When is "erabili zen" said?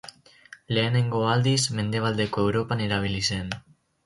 2.89-3.55